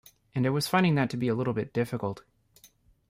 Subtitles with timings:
[0.33, 2.23] And I was finding that to be a little bit difficult.